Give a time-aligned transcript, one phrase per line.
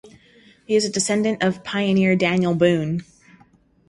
[0.65, 3.03] He is a descendant of pioneer Daniel Boone.